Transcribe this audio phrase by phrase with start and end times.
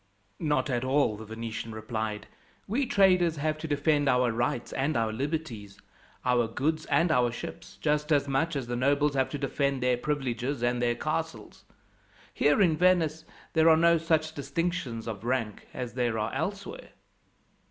[0.39, 2.25] "Not at all," the Venetian replied.
[2.67, 5.77] "We traders have to defend our rights and our liberties,
[6.25, 9.97] our goods and our ships, just as much as the nobles have to defend their
[9.97, 11.65] privileges and their castles.
[12.33, 16.89] Here in Venice there are no such distinctions of rank as there are elsewhere.